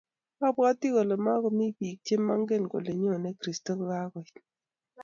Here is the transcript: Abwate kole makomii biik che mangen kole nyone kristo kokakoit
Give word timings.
Abwate 0.47 0.85
kole 0.95 1.15
makomii 1.25 1.75
biik 1.77 1.99
che 2.05 2.15
mangen 2.27 2.63
kole 2.71 2.91
nyone 3.01 3.29
kristo 3.41 3.71
kokakoit 3.79 4.35